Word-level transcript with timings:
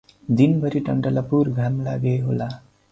दिनभरि 0.39 0.79
टन्टलापुर 0.87 1.49
घाम 1.51 1.79
लाग्ने 1.89 2.17
होला। 2.21 2.49